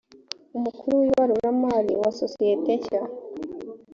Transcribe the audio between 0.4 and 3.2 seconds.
umukuru w’ibaruramari wa sosiyete nshya